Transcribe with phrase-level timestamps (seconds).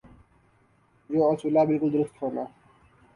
[1.09, 2.43] جو اصولا بالکل درست ہونا۔